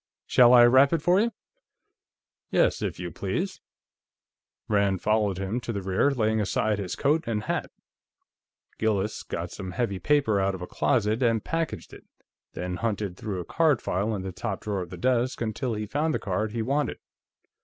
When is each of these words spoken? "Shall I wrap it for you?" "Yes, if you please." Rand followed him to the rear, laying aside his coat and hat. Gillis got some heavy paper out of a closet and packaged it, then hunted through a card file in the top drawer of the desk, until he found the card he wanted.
"Shall 0.25 0.51
I 0.51 0.63
wrap 0.63 0.93
it 0.93 1.01
for 1.03 1.19
you?" 1.19 1.29
"Yes, 2.49 2.81
if 2.81 2.99
you 2.99 3.11
please." 3.11 3.61
Rand 4.67 4.99
followed 5.03 5.37
him 5.37 5.59
to 5.59 5.71
the 5.71 5.83
rear, 5.83 6.09
laying 6.09 6.41
aside 6.41 6.79
his 6.79 6.95
coat 6.95 7.27
and 7.27 7.43
hat. 7.43 7.69
Gillis 8.79 9.21
got 9.21 9.51
some 9.51 9.73
heavy 9.73 9.99
paper 9.99 10.39
out 10.41 10.55
of 10.55 10.61
a 10.63 10.65
closet 10.65 11.21
and 11.21 11.43
packaged 11.45 11.93
it, 11.93 12.05
then 12.53 12.77
hunted 12.77 13.15
through 13.15 13.41
a 13.41 13.45
card 13.45 13.79
file 13.79 14.15
in 14.15 14.23
the 14.23 14.31
top 14.31 14.61
drawer 14.61 14.81
of 14.81 14.89
the 14.89 14.97
desk, 14.97 15.39
until 15.39 15.75
he 15.75 15.85
found 15.85 16.15
the 16.15 16.17
card 16.17 16.51
he 16.51 16.63
wanted. 16.63 16.97